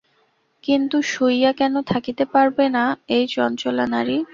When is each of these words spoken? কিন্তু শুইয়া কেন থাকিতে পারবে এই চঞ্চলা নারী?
কিন্তু 0.63 0.97
শুইয়া 1.11 1.51
কেন 1.53 1.73
থাকিতে 1.91 2.23
পারবে 2.33 2.63
এই 3.09 3.25
চঞ্চলা 3.27 3.85
নারী? 3.93 4.17